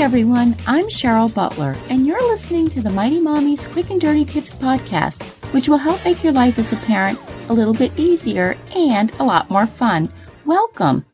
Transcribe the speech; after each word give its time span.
Hi, 0.00 0.04
everyone. 0.04 0.56
I'm 0.66 0.86
Cheryl 0.86 1.32
Butler, 1.32 1.76
and 1.90 2.06
you're 2.06 2.26
listening 2.30 2.70
to 2.70 2.80
the 2.80 2.88
Mighty 2.88 3.20
Mommy's 3.20 3.66
Quick 3.66 3.90
and 3.90 4.00
Dirty 4.00 4.24
Tips 4.24 4.54
podcast, 4.54 5.22
which 5.52 5.68
will 5.68 5.76
help 5.76 6.02
make 6.06 6.24
your 6.24 6.32
life 6.32 6.58
as 6.58 6.72
a 6.72 6.76
parent 6.76 7.18
a 7.50 7.52
little 7.52 7.74
bit 7.74 7.92
easier 7.98 8.56
and 8.74 9.12
a 9.20 9.24
lot 9.24 9.50
more 9.50 9.66
fun. 9.66 10.10
Welcome. 10.46 11.04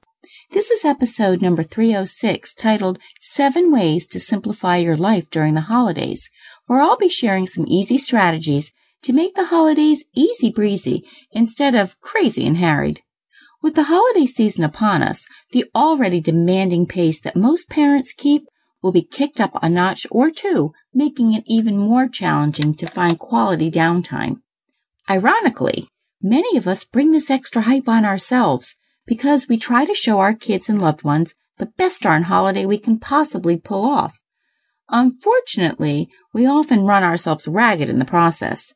This 0.52 0.70
is 0.70 0.84
episode 0.84 1.42
number 1.42 1.64
306 1.64 2.54
titled 2.54 3.00
Seven 3.20 3.72
Ways 3.72 4.06
to 4.06 4.20
Simplify 4.20 4.76
Your 4.76 4.96
Life 4.96 5.30
During 5.30 5.54
the 5.54 5.62
Holidays, 5.62 6.30
where 6.66 6.80
I'll 6.80 6.96
be 6.96 7.08
sharing 7.08 7.48
some 7.48 7.66
easy 7.66 7.98
strategies 7.98 8.70
to 9.02 9.12
make 9.12 9.34
the 9.34 9.46
holidays 9.46 10.04
easy 10.14 10.52
breezy 10.52 11.04
instead 11.32 11.74
of 11.74 12.00
crazy 12.00 12.46
and 12.46 12.58
harried. 12.58 13.02
With 13.60 13.74
the 13.74 13.90
holiday 13.90 14.26
season 14.26 14.62
upon 14.62 15.02
us, 15.02 15.26
the 15.50 15.64
already 15.74 16.20
demanding 16.20 16.86
pace 16.86 17.20
that 17.22 17.34
most 17.34 17.68
parents 17.68 18.12
keep 18.16 18.46
will 18.86 18.92
be 18.92 19.02
kicked 19.02 19.40
up 19.40 19.58
a 19.60 19.68
notch 19.68 20.06
or 20.12 20.30
two, 20.30 20.72
making 20.94 21.34
it 21.34 21.42
even 21.44 21.76
more 21.76 22.06
challenging 22.06 22.72
to 22.72 22.86
find 22.86 23.18
quality 23.18 23.68
downtime. 23.68 24.40
Ironically, 25.10 25.88
many 26.22 26.56
of 26.56 26.68
us 26.68 26.84
bring 26.84 27.10
this 27.10 27.28
extra 27.28 27.62
hype 27.62 27.88
on 27.88 28.04
ourselves 28.04 28.76
because 29.04 29.48
we 29.48 29.58
try 29.58 29.86
to 29.86 29.92
show 29.92 30.20
our 30.20 30.34
kids 30.34 30.68
and 30.68 30.80
loved 30.80 31.02
ones 31.02 31.34
the 31.58 31.66
best 31.66 32.02
darn 32.02 32.22
holiday 32.22 32.64
we 32.64 32.78
can 32.78 33.00
possibly 33.00 33.56
pull 33.56 33.84
off. 33.84 34.16
Unfortunately, 34.88 36.08
we 36.32 36.46
often 36.46 36.86
run 36.86 37.02
ourselves 37.02 37.48
ragged 37.48 37.88
in 37.88 37.98
the 37.98 38.04
process. 38.04 38.72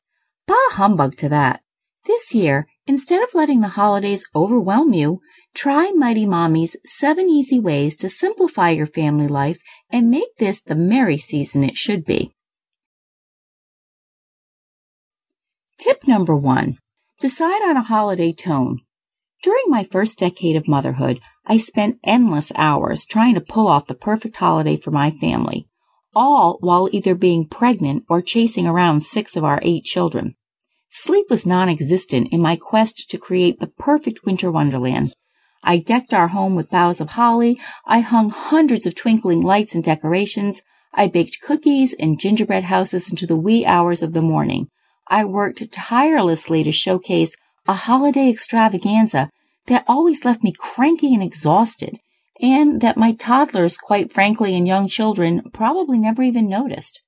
Bah 0.48 0.70
humbug 0.72 1.14
to 1.18 1.28
that. 1.28 1.62
This 2.04 2.34
year, 2.34 2.66
instead 2.90 3.22
of 3.22 3.34
letting 3.34 3.60
the 3.60 3.68
holidays 3.68 4.26
overwhelm 4.34 4.92
you, 4.92 5.20
try 5.54 5.92
Mighty 5.94 6.26
Mommy's 6.26 6.74
seven 6.84 7.30
easy 7.30 7.60
ways 7.60 7.94
to 7.94 8.08
simplify 8.08 8.70
your 8.70 8.84
family 8.86 9.28
life 9.28 9.60
and 9.92 10.10
make 10.10 10.34
this 10.38 10.60
the 10.60 10.74
merry 10.74 11.16
season 11.16 11.62
it 11.62 11.76
should 11.76 12.04
be. 12.04 12.32
Tip 15.78 16.08
number 16.08 16.34
one. 16.34 16.78
Decide 17.20 17.62
on 17.62 17.76
a 17.76 17.82
holiday 17.82 18.32
tone. 18.32 18.80
During 19.40 19.66
my 19.68 19.84
first 19.84 20.18
decade 20.18 20.56
of 20.56 20.66
motherhood, 20.66 21.20
I 21.46 21.58
spent 21.58 22.00
endless 22.02 22.50
hours 22.56 23.06
trying 23.06 23.34
to 23.34 23.40
pull 23.40 23.68
off 23.68 23.86
the 23.86 23.94
perfect 23.94 24.36
holiday 24.38 24.76
for 24.76 24.90
my 24.90 25.12
family, 25.12 25.68
all 26.12 26.58
while 26.60 26.88
either 26.90 27.14
being 27.14 27.46
pregnant 27.46 28.04
or 28.08 28.20
chasing 28.20 28.66
around 28.66 29.04
six 29.04 29.36
of 29.36 29.44
our 29.44 29.60
eight 29.62 29.84
children. 29.84 30.34
Sleep 30.92 31.26
was 31.30 31.46
non-existent 31.46 32.28
in 32.32 32.42
my 32.42 32.56
quest 32.56 33.08
to 33.10 33.18
create 33.18 33.60
the 33.60 33.68
perfect 33.68 34.24
winter 34.24 34.50
wonderland. 34.50 35.14
I 35.62 35.78
decked 35.78 36.12
our 36.12 36.28
home 36.28 36.56
with 36.56 36.70
boughs 36.70 37.00
of 37.00 37.10
holly. 37.10 37.60
I 37.86 38.00
hung 38.00 38.30
hundreds 38.30 38.86
of 38.86 38.96
twinkling 38.96 39.40
lights 39.40 39.74
and 39.74 39.84
decorations. 39.84 40.62
I 40.92 41.06
baked 41.06 41.42
cookies 41.42 41.94
and 41.98 42.18
gingerbread 42.18 42.64
houses 42.64 43.08
into 43.10 43.26
the 43.26 43.36
wee 43.36 43.64
hours 43.64 44.02
of 44.02 44.14
the 44.14 44.22
morning. 44.22 44.66
I 45.06 45.24
worked 45.24 45.72
tirelessly 45.72 46.64
to 46.64 46.72
showcase 46.72 47.36
a 47.68 47.74
holiday 47.74 48.28
extravaganza 48.28 49.30
that 49.66 49.84
always 49.86 50.24
left 50.24 50.42
me 50.42 50.52
cranky 50.58 51.14
and 51.14 51.22
exhausted, 51.22 51.98
and 52.40 52.80
that 52.80 52.96
my 52.96 53.12
toddlers, 53.12 53.76
quite 53.76 54.12
frankly, 54.12 54.56
and 54.56 54.66
young 54.66 54.88
children 54.88 55.42
probably 55.52 55.98
never 55.98 56.22
even 56.22 56.48
noticed. 56.48 57.00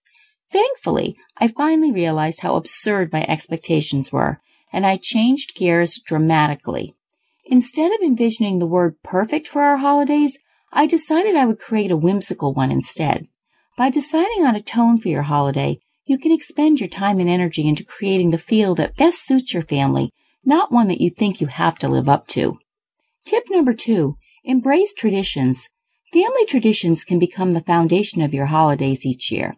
Thankfully, 0.53 1.17
I 1.39 1.49
finally 1.49 1.91
realized 1.91 2.41
how 2.41 2.57
absurd 2.57 3.11
my 3.11 3.25
expectations 3.27 4.13
were, 4.13 4.39
and 4.71 4.85
I 4.85 4.99
changed 5.01 5.55
gears 5.57 5.99
dramatically. 5.99 6.95
Instead 7.47 7.91
of 7.93 8.01
envisioning 8.03 8.59
the 8.59 8.67
word 8.67 8.95
perfect 9.03 9.49
for 9.49 9.63
our 9.63 9.79
holidays, 9.79 10.39
I 10.71 10.87
decided 10.87 11.37
I 11.37 11.47
would 11.47 11.59
create 11.59 11.91
a 11.91 11.97
whimsical 11.97 12.53
one 12.53 12.71
instead. 12.71 13.29
By 13.79 13.89
deciding 13.89 14.45
on 14.45 14.55
a 14.55 14.61
tone 14.61 14.99
for 14.99 15.09
your 15.09 15.23
holiday, 15.23 15.81
you 16.05 16.19
can 16.19 16.33
expend 16.33 16.81
your 16.81 16.89
time 16.89 17.19
and 17.19 17.29
energy 17.29 17.67
into 17.67 17.85
creating 17.85 18.31
the 18.31 18.39
feel 18.39 18.75
that 18.75 18.97
best 18.97 19.25
suits 19.25 19.55
your 19.55 19.63
family, 19.63 20.11
not 20.45 20.71
one 20.71 20.89
that 20.89 21.01
you 21.01 21.09
think 21.09 21.41
you 21.41 21.47
have 21.47 21.79
to 21.79 21.89
live 21.89 22.09
up 22.09 22.27
to. 22.29 22.59
Tip 23.25 23.45
number 23.49 23.73
two, 23.73 24.17
embrace 24.45 24.93
traditions. 24.93 25.71
Family 26.13 26.45
traditions 26.45 27.05
can 27.05 27.19
become 27.19 27.53
the 27.53 27.61
foundation 27.63 28.21
of 28.21 28.35
your 28.35 28.47
holidays 28.47 29.07
each 29.07 29.33
year. 29.33 29.57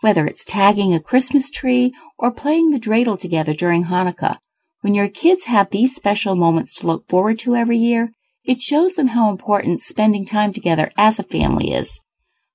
Whether 0.00 0.26
it's 0.26 0.44
tagging 0.44 0.92
a 0.92 1.00
Christmas 1.00 1.50
tree 1.50 1.94
or 2.18 2.30
playing 2.30 2.70
the 2.70 2.80
dreidel 2.80 3.18
together 3.18 3.54
during 3.54 3.84
Hanukkah, 3.84 4.38
when 4.80 4.94
your 4.94 5.08
kids 5.08 5.46
have 5.46 5.70
these 5.70 5.96
special 5.96 6.36
moments 6.36 6.74
to 6.74 6.86
look 6.86 7.08
forward 7.08 7.38
to 7.40 7.56
every 7.56 7.78
year, 7.78 8.12
it 8.44 8.60
shows 8.60 8.94
them 8.94 9.08
how 9.08 9.30
important 9.30 9.82
spending 9.82 10.24
time 10.24 10.52
together 10.52 10.90
as 10.96 11.18
a 11.18 11.24
family 11.24 11.72
is. 11.72 12.00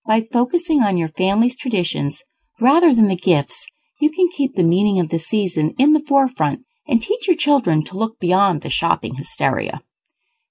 By 0.05 0.21
focusing 0.21 0.81
on 0.81 0.97
your 0.97 1.09
family's 1.09 1.57
traditions 1.57 2.23
rather 2.59 2.93
than 2.93 3.07
the 3.07 3.15
gifts, 3.15 3.67
you 3.99 4.09
can 4.09 4.29
keep 4.29 4.55
the 4.55 4.63
meaning 4.63 4.99
of 4.99 5.09
the 5.09 5.19
season 5.19 5.73
in 5.77 5.93
the 5.93 6.03
forefront 6.07 6.61
and 6.87 7.01
teach 7.01 7.27
your 7.27 7.35
children 7.35 7.83
to 7.83 7.97
look 7.97 8.19
beyond 8.19 8.61
the 8.61 8.69
shopping 8.69 9.15
hysteria. 9.15 9.81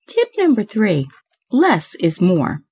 Tip 0.06 0.28
number 0.36 0.62
three 0.62 1.08
less 1.50 1.94
is 1.96 2.20
more. 2.20 2.62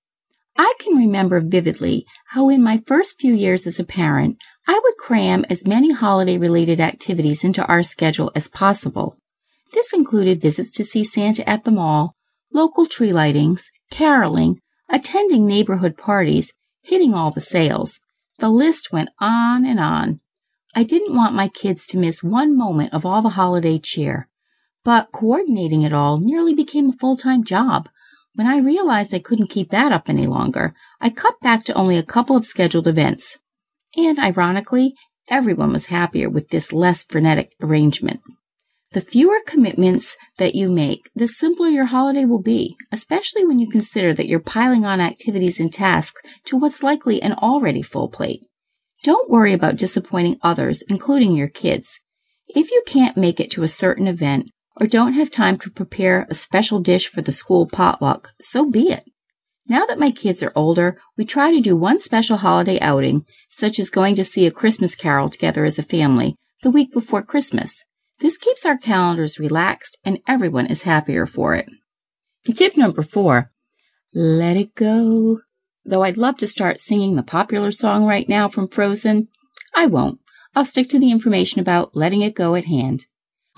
I 0.61 0.75
can 0.81 0.97
remember 0.97 1.41
vividly 1.41 2.05
how 2.31 2.49
in 2.49 2.65
my 2.65 2.83
first 2.85 3.21
few 3.21 3.33
years 3.33 3.65
as 3.65 3.79
a 3.79 3.85
parent, 3.85 4.39
I 4.67 4.81
would 4.83 4.97
cram 4.99 5.45
as 5.49 5.67
many 5.67 5.93
holiday 5.93 6.37
related 6.37 6.81
activities 6.81 7.45
into 7.45 7.65
our 7.67 7.85
schedule 7.85 8.33
as 8.35 8.49
possible. 8.49 9.17
This 9.73 9.93
included 9.93 10.43
visits 10.43 10.73
to 10.73 10.85
see 10.85 11.05
Santa 11.05 11.49
at 11.49 11.63
the 11.63 11.71
mall, 11.71 12.17
local 12.53 12.87
tree 12.87 13.11
lightings, 13.13 13.63
caroling, 13.93 14.61
attending 14.89 15.47
neighborhood 15.47 15.97
parties, 15.97 16.53
hitting 16.83 17.15
all 17.15 17.31
the 17.31 17.41
sales. 17.41 18.01
The 18.39 18.49
list 18.49 18.93
went 18.93 19.11
on 19.21 19.65
and 19.65 19.79
on. 19.79 20.21
I 20.75 20.83
didn't 20.83 21.15
want 21.15 21.35
my 21.35 21.49
kids 21.49 21.87
to 21.89 21.99
miss 21.99 22.23
one 22.23 22.57
moment 22.57 22.93
of 22.93 23.07
all 23.07 23.23
the 23.23 23.31
holiday 23.31 23.79
cheer, 23.79 24.29
but 24.85 25.13
coordinating 25.13 25.83
it 25.83 25.93
all 25.93 26.19
nearly 26.19 26.55
became 26.55 26.91
a 26.91 26.99
full-time 26.99 27.45
job. 27.45 27.89
When 28.39 28.47
I 28.47 28.59
realized 28.59 29.13
I 29.13 29.19
couldn't 29.19 29.51
keep 29.51 29.71
that 29.71 29.91
up 29.91 30.09
any 30.09 30.29
longer, 30.29 30.73
I 31.01 31.11
cut 31.11 31.41
back 31.43 31.65
to 31.65 31.75
only 31.75 31.97
a 31.97 32.05
couple 32.05 32.37
of 32.37 32.47
scheduled 32.47 32.87
events. 32.87 33.37
And 33.97 34.17
ironically, 34.17 34.95
everyone 35.27 35.73
was 35.73 35.87
happier 35.87 36.31
with 36.31 36.51
this 36.51 36.73
less 36.73 37.03
frenetic 37.03 37.57
arrangement. 37.61 38.21
The 38.93 39.01
fewer 39.01 39.41
commitments 39.45 40.17
that 40.37 40.55
you 40.55 40.69
make, 40.71 41.11
the 41.17 41.27
simpler 41.27 41.67
your 41.67 41.87
holiday 41.87 42.27
will 42.27 42.41
be, 42.41 42.77
especially 42.93 43.45
when 43.45 43.59
you 43.59 43.69
consider 43.69 44.15
that 44.15 44.29
you're 44.29 44.39
piling 44.39 44.85
on 44.85 45.01
activities 45.01 45.59
and 45.59 45.73
tasks 45.73 46.23
to 46.45 46.57
what's 46.57 46.85
likely 46.85 47.21
an 47.21 47.33
already 47.33 47.83
full 47.83 48.09
plate. 48.09 48.43
Don't 49.03 49.29
worry 49.29 49.53
about 49.53 49.79
disappointing 49.79 50.39
others, 50.43 50.85
including 50.89 51.33
your 51.33 51.49
kids. 51.49 51.99
If 52.47 52.71
you 52.71 52.85
can't 52.87 53.17
make 53.17 53.41
it 53.41 53.51
to 53.51 53.65
a 53.65 53.69
certain 53.69 54.07
event, 54.07 54.53
or 54.81 54.87
don't 54.87 55.15
have 55.15 55.31
time 55.31 55.59
to 55.59 55.71
prepare 55.71 56.27
a 56.31 56.35
special 56.35 56.81
dish 56.81 57.09
for 57.09 57.23
the 57.23 57.33
school 57.33 57.67
potluck, 57.67 58.31
so 58.41 58.71
be 58.71 58.91
it. 58.91 59.05
Now 59.67 59.85
that 59.87 59.99
my 59.99 60.11
kids 60.11 60.43
are 60.43 60.53
older, 60.57 60.99
we 61.17 61.25
try 61.27 61.51
to 61.51 61.61
do 61.61 61.77
one 61.77 62.01
special 62.01 62.39
holiday 62.39 62.81
outing, 62.81 63.27
such 63.51 63.79
as 63.79 63.91
going 63.91 64.15
to 64.15 64.25
see 64.25 64.47
a 64.47 64.51
Christmas 64.51 64.95
carol 64.95 65.29
together 65.29 65.65
as 65.65 65.79
a 65.79 65.83
family, 65.83 66.37
the 66.63 66.71
week 66.71 66.93
before 66.93 67.23
Christmas. 67.23 67.85
This 68.21 68.39
keeps 68.39 68.65
our 68.65 68.79
calendars 68.79 69.39
relaxed 69.39 69.99
and 70.05 70.21
everyone 70.27 70.67
is 70.67 70.83
happier 70.83 71.27
for 71.27 71.55
it. 71.55 71.69
Tip 72.55 72.77
number 72.77 73.03
four, 73.03 73.51
let 74.15 74.57
it 74.57 74.75
go. 74.75 75.41
Though 75.85 76.03
I'd 76.03 76.17
love 76.17 76.39
to 76.39 76.49
start 76.49 76.81
singing 76.81 77.17
the 77.17 77.23
popular 77.23 77.71
song 77.71 78.05
right 78.05 78.29
now 78.29 78.49
from 78.49 78.69
Frozen, 78.69 79.29
I 79.75 79.87
won't. 79.87 80.19
I'll 80.57 80.65
stick 80.65 80.89
to 80.89 80.99
the 80.99 81.11
information 81.11 81.61
about 81.61 81.95
letting 81.95 82.23
it 82.23 82.35
go 82.35 82.55
at 82.55 82.65
hand. 82.65 83.07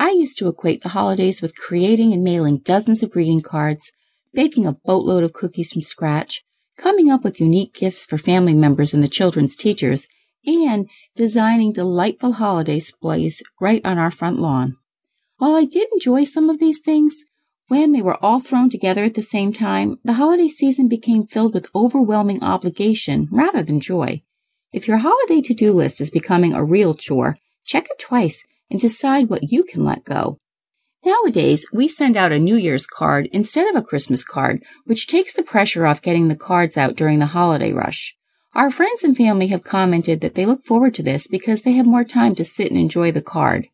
I 0.00 0.12
used 0.12 0.38
to 0.38 0.48
equate 0.48 0.82
the 0.82 0.88
holidays 0.88 1.42
with 1.42 1.54
creating 1.54 2.14
and 2.14 2.24
mailing 2.24 2.56
dozens 2.56 3.02
of 3.02 3.10
greeting 3.10 3.42
cards, 3.42 3.92
baking 4.32 4.64
a 4.66 4.72
boatload 4.72 5.22
of 5.22 5.34
cookies 5.34 5.70
from 5.70 5.82
scratch, 5.82 6.42
coming 6.78 7.10
up 7.10 7.22
with 7.22 7.38
unique 7.38 7.74
gifts 7.74 8.06
for 8.06 8.16
family 8.16 8.54
members 8.54 8.94
and 8.94 9.02
the 9.02 9.08
children's 9.08 9.54
teachers, 9.54 10.08
and 10.46 10.88
designing 11.14 11.74
delightful 11.74 12.32
holiday 12.32 12.78
displays 12.78 13.42
right 13.60 13.82
on 13.84 13.98
our 13.98 14.10
front 14.10 14.38
lawn. 14.38 14.78
While 15.36 15.54
I 15.54 15.66
did 15.66 15.88
enjoy 15.92 16.24
some 16.24 16.48
of 16.48 16.60
these 16.60 16.80
things, 16.80 17.14
when 17.68 17.92
they 17.92 18.00
were 18.00 18.16
all 18.24 18.40
thrown 18.40 18.70
together 18.70 19.04
at 19.04 19.12
the 19.12 19.22
same 19.22 19.52
time, 19.52 19.98
the 20.02 20.14
holiday 20.14 20.48
season 20.48 20.88
became 20.88 21.26
filled 21.26 21.52
with 21.52 21.68
overwhelming 21.74 22.42
obligation 22.42 23.28
rather 23.30 23.62
than 23.62 23.80
joy. 23.80 24.22
If 24.72 24.88
your 24.88 24.96
holiday 24.96 25.42
to-do 25.42 25.74
list 25.74 26.00
is 26.00 26.10
becoming 26.10 26.54
a 26.54 26.64
real 26.64 26.94
chore, 26.94 27.36
check 27.66 27.84
it 27.90 27.98
twice 27.98 28.46
and 28.70 28.80
decide 28.80 29.28
what 29.28 29.50
you 29.50 29.64
can 29.64 29.84
let 29.84 30.04
go. 30.04 30.38
Nowadays, 31.04 31.66
we 31.72 31.88
send 31.88 32.16
out 32.16 32.32
a 32.32 32.38
New 32.38 32.56
Year's 32.56 32.86
card 32.86 33.28
instead 33.32 33.66
of 33.68 33.74
a 33.74 33.84
Christmas 33.84 34.22
card, 34.22 34.62
which 34.84 35.06
takes 35.06 35.32
the 35.32 35.42
pressure 35.42 35.86
off 35.86 36.02
getting 36.02 36.28
the 36.28 36.36
cards 36.36 36.76
out 36.76 36.94
during 36.94 37.18
the 37.18 37.26
holiday 37.26 37.72
rush. 37.72 38.14
Our 38.54 38.70
friends 38.70 39.02
and 39.02 39.16
family 39.16 39.46
have 39.48 39.64
commented 39.64 40.20
that 40.20 40.34
they 40.34 40.44
look 40.44 40.64
forward 40.64 40.94
to 40.94 41.02
this 41.02 41.26
because 41.26 41.62
they 41.62 41.72
have 41.72 41.86
more 41.86 42.04
time 42.04 42.34
to 42.34 42.44
sit 42.44 42.70
and 42.70 42.78
enjoy 42.78 43.12
the 43.12 43.22
card. 43.22 43.68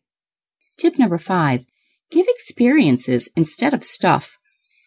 Tip 0.77 0.97
number 0.97 1.17
five, 1.17 1.65
give 2.11 2.27
experiences 2.29 3.29
instead 3.35 3.73
of 3.73 3.83
stuff. 3.83 4.37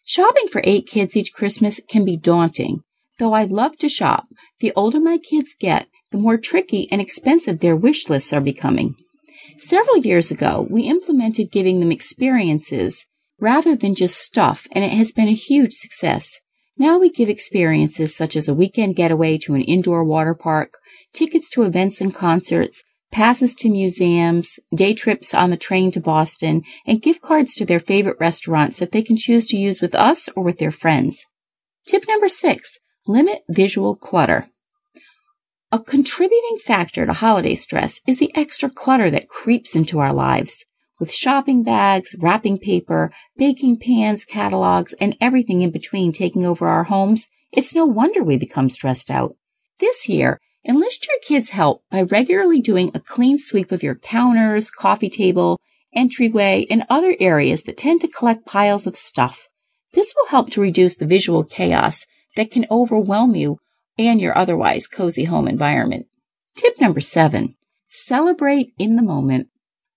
Shopping 0.04 0.48
for 0.48 0.62
eight 0.64 0.86
kids 0.86 1.16
each 1.16 1.34
Christmas 1.34 1.80
can 1.88 2.04
be 2.04 2.16
daunting. 2.16 2.82
Though 3.18 3.34
I 3.34 3.44
love 3.44 3.76
to 3.78 3.88
shop, 3.88 4.28
the 4.60 4.72
older 4.74 5.00
my 5.00 5.18
kids 5.18 5.54
get, 5.58 5.88
the 6.10 6.18
more 6.18 6.38
tricky 6.38 6.88
and 6.90 7.00
expensive 7.00 7.60
their 7.60 7.76
wish 7.76 8.08
lists 8.08 8.32
are 8.32 8.40
becoming. 8.40 8.94
Several 9.58 9.98
years 9.98 10.30
ago, 10.30 10.66
we 10.70 10.82
implemented 10.82 11.50
giving 11.50 11.80
them 11.80 11.92
experiences 11.92 13.06
rather 13.38 13.74
than 13.74 13.94
just 13.94 14.18
stuff, 14.18 14.66
and 14.72 14.84
it 14.84 14.92
has 14.92 15.12
been 15.12 15.28
a 15.28 15.32
huge 15.32 15.72
success. 15.72 16.40
Now 16.76 16.98
we 16.98 17.10
give 17.10 17.28
experiences 17.28 18.14
such 18.16 18.36
as 18.36 18.48
a 18.48 18.54
weekend 18.54 18.96
getaway 18.96 19.38
to 19.38 19.54
an 19.54 19.62
indoor 19.62 20.04
water 20.04 20.34
park, 20.34 20.78
tickets 21.12 21.50
to 21.50 21.62
events 21.62 22.00
and 22.00 22.14
concerts, 22.14 22.82
passes 23.10 23.54
to 23.56 23.68
museums, 23.68 24.58
day 24.74 24.94
trips 24.94 25.34
on 25.34 25.50
the 25.50 25.56
train 25.56 25.90
to 25.92 26.00
Boston, 26.00 26.62
and 26.86 27.02
gift 27.02 27.22
cards 27.22 27.54
to 27.54 27.64
their 27.64 27.80
favorite 27.80 28.16
restaurants 28.20 28.78
that 28.78 28.92
they 28.92 29.02
can 29.02 29.16
choose 29.16 29.46
to 29.48 29.58
use 29.58 29.80
with 29.80 29.94
us 29.94 30.28
or 30.36 30.42
with 30.42 30.58
their 30.58 30.70
friends. 30.70 31.24
Tip 31.86 32.04
number 32.08 32.28
six, 32.28 32.78
limit 33.06 33.42
visual 33.48 33.96
clutter. 33.96 34.48
A 35.72 35.78
contributing 35.78 36.58
factor 36.64 37.06
to 37.06 37.12
holiday 37.12 37.54
stress 37.54 38.00
is 38.06 38.18
the 38.18 38.32
extra 38.34 38.68
clutter 38.68 39.10
that 39.10 39.28
creeps 39.28 39.76
into 39.76 40.00
our 40.00 40.12
lives 40.12 40.64
with 41.00 41.12
shopping 41.12 41.62
bags, 41.62 42.14
wrapping 42.20 42.58
paper, 42.58 43.10
baking 43.36 43.78
pans, 43.78 44.24
catalogs, 44.24 44.92
and 45.00 45.16
everything 45.20 45.62
in 45.62 45.70
between 45.70 46.12
taking 46.12 46.44
over 46.44 46.68
our 46.68 46.84
homes, 46.84 47.26
it's 47.50 47.74
no 47.74 47.86
wonder 47.86 48.22
we 48.22 48.36
become 48.36 48.68
stressed 48.68 49.10
out. 49.10 49.34
This 49.80 50.08
year, 50.08 50.38
enlist 50.68 51.08
your 51.08 51.16
kids' 51.22 51.50
help 51.50 51.82
by 51.90 52.02
regularly 52.02 52.60
doing 52.60 52.90
a 52.94 53.00
clean 53.00 53.38
sweep 53.38 53.72
of 53.72 53.82
your 53.82 53.94
counters, 53.94 54.70
coffee 54.70 55.08
table, 55.08 55.58
entryway, 55.94 56.66
and 56.70 56.84
other 56.90 57.16
areas 57.18 57.62
that 57.62 57.78
tend 57.78 58.02
to 58.02 58.08
collect 58.08 58.44
piles 58.44 58.86
of 58.86 58.94
stuff. 58.94 59.48
This 59.92 60.14
will 60.16 60.26
help 60.26 60.50
to 60.50 60.60
reduce 60.60 60.96
the 60.96 61.06
visual 61.06 61.42
chaos 61.42 62.06
that 62.36 62.50
can 62.50 62.66
overwhelm 62.70 63.34
you 63.34 63.58
and 63.98 64.20
your 64.20 64.36
otherwise 64.36 64.86
cozy 64.86 65.24
home 65.24 65.48
environment. 65.48 66.06
Tip 66.54 66.80
number 66.80 67.00
seven, 67.00 67.56
celebrate 67.88 68.72
in 68.78 68.96
the 68.96 69.02
moment. 69.02 69.48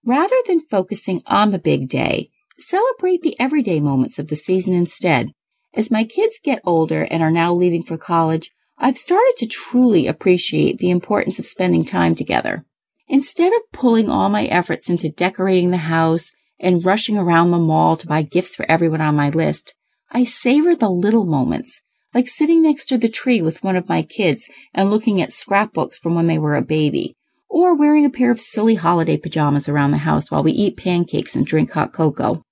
Rather 0.05 0.35
than 0.47 0.59
focusing 0.59 1.21
on 1.25 1.51
the 1.51 1.59
big 1.59 1.89
day, 1.89 2.29
celebrate 2.57 3.21
the 3.21 3.39
everyday 3.39 3.79
moments 3.79 4.19
of 4.19 4.27
the 4.27 4.35
season 4.35 4.73
instead. 4.73 5.31
As 5.73 5.89
my 5.89 6.03
kids 6.03 6.39
get 6.43 6.61
older 6.63 7.03
and 7.09 7.23
are 7.23 7.31
now 7.31 7.53
leaving 7.53 7.83
for 7.83 7.97
college, 7.97 8.51
I've 8.77 8.97
started 8.97 9.33
to 9.37 9.47
truly 9.47 10.07
appreciate 10.07 10.77
the 10.77 10.89
importance 10.89 11.39
of 11.39 11.45
spending 11.45 11.85
time 11.85 12.15
together. 12.15 12.65
Instead 13.07 13.53
of 13.53 13.71
pulling 13.71 14.09
all 14.09 14.29
my 14.29 14.45
efforts 14.45 14.89
into 14.89 15.09
decorating 15.09 15.71
the 15.71 15.77
house 15.77 16.31
and 16.59 16.85
rushing 16.85 17.17
around 17.17 17.51
the 17.51 17.57
mall 17.57 17.95
to 17.97 18.07
buy 18.07 18.21
gifts 18.23 18.55
for 18.55 18.69
everyone 18.69 19.01
on 19.01 19.15
my 19.15 19.29
list, 19.29 19.73
I 20.11 20.23
savor 20.23 20.75
the 20.75 20.89
little 20.89 21.25
moments, 21.25 21.81
like 22.13 22.27
sitting 22.27 22.61
next 22.61 22.85
to 22.87 22.97
the 22.97 23.09
tree 23.09 23.41
with 23.41 23.63
one 23.63 23.75
of 23.75 23.89
my 23.89 24.01
kids 24.03 24.49
and 24.73 24.89
looking 24.89 25.21
at 25.21 25.33
scrapbooks 25.33 25.99
from 25.99 26.15
when 26.15 26.27
they 26.27 26.37
were 26.37 26.55
a 26.55 26.61
baby, 26.61 27.15
or 27.49 27.75
wearing 27.75 28.05
a 28.05 28.09
pair 28.09 28.31
of 28.31 28.41
silly 28.41 28.75
holiday 28.75 29.17
pajamas 29.17 29.69
around 29.69 29.91
the 29.91 29.97
house 29.97 30.31
while 30.31 30.43
we 30.43 30.51
eat 30.51 30.77
pancakes 30.77 31.35
and 31.35 31.45
drink 31.45 31.71
hot 31.71 31.93
cocoa. 31.93 32.43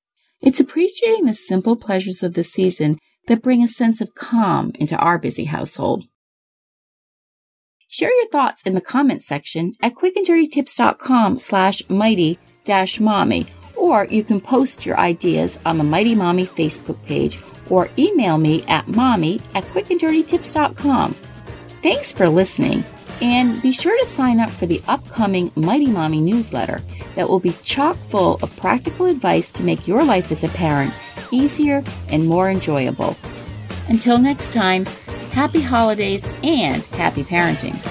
It's 0.41 0.59
appreciating 0.59 1.25
the 1.25 1.33
simple 1.33 1.75
pleasures 1.75 2.23
of 2.23 2.33
the 2.33 2.43
season 2.43 2.97
that 3.27 3.43
bring 3.43 3.63
a 3.63 3.67
sense 3.67 4.01
of 4.01 4.15
calm 4.15 4.71
into 4.75 4.97
our 4.97 5.17
busy 5.17 5.45
household. 5.45 6.05
Share 7.87 8.13
your 8.13 8.29
thoughts 8.29 8.63
in 8.63 8.73
the 8.73 8.81
comments 8.81 9.27
section 9.27 9.73
at 9.81 9.95
quickanddirtytips.com 9.95 11.39
slash 11.39 11.87
mighty 11.89 12.39
dash 12.63 12.99
mommy, 12.99 13.47
or 13.81 14.05
you 14.05 14.23
can 14.23 14.39
post 14.39 14.85
your 14.85 14.97
ideas 14.99 15.57
on 15.65 15.79
the 15.79 15.83
Mighty 15.83 16.13
Mommy 16.13 16.45
Facebook 16.45 17.03
page 17.05 17.39
or 17.67 17.89
email 17.97 18.37
me 18.37 18.63
at 18.67 18.87
mommy 18.87 19.41
at 19.55 19.63
quickanddirtytips.com. 19.65 21.13
Thanks 21.81 22.13
for 22.13 22.29
listening 22.29 22.83
and 23.23 23.59
be 23.61 23.71
sure 23.71 23.97
to 23.99 24.11
sign 24.11 24.39
up 24.39 24.51
for 24.51 24.67
the 24.67 24.81
upcoming 24.87 25.51
Mighty 25.55 25.87
Mommy 25.87 26.21
newsletter 26.21 26.81
that 27.15 27.27
will 27.27 27.39
be 27.39 27.55
chock 27.63 27.97
full 28.09 28.37
of 28.43 28.55
practical 28.55 29.07
advice 29.07 29.51
to 29.53 29.63
make 29.63 29.87
your 29.87 30.03
life 30.03 30.31
as 30.31 30.43
a 30.43 30.49
parent 30.49 30.93
easier 31.31 31.83
and 32.09 32.27
more 32.27 32.51
enjoyable. 32.51 33.17
Until 33.89 34.19
next 34.19 34.53
time, 34.53 34.85
happy 35.31 35.61
holidays 35.61 36.23
and 36.43 36.83
happy 36.85 37.23
parenting. 37.23 37.90